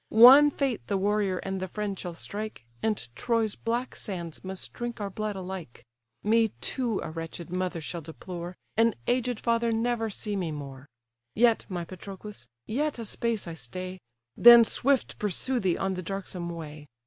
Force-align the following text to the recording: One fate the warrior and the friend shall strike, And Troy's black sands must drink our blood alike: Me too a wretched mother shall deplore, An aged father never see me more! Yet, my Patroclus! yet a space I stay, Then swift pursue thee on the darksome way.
One 0.09 0.49
fate 0.49 0.81
the 0.87 0.97
warrior 0.97 1.37
and 1.37 1.59
the 1.59 1.67
friend 1.67 1.93
shall 1.99 2.15
strike, 2.15 2.65
And 2.81 3.07
Troy's 3.15 3.53
black 3.55 3.95
sands 3.95 4.43
must 4.43 4.73
drink 4.73 4.99
our 4.99 5.11
blood 5.11 5.35
alike: 5.35 5.85
Me 6.23 6.47
too 6.59 6.99
a 7.03 7.11
wretched 7.11 7.51
mother 7.51 7.79
shall 7.81 8.01
deplore, 8.01 8.55
An 8.75 8.95
aged 9.05 9.39
father 9.39 9.71
never 9.71 10.09
see 10.09 10.35
me 10.35 10.51
more! 10.51 10.87
Yet, 11.35 11.65
my 11.69 11.85
Patroclus! 11.85 12.47
yet 12.65 12.97
a 12.97 13.05
space 13.05 13.47
I 13.47 13.53
stay, 13.53 13.99
Then 14.35 14.63
swift 14.63 15.19
pursue 15.19 15.59
thee 15.59 15.77
on 15.77 15.93
the 15.93 16.01
darksome 16.01 16.49
way. 16.49 16.87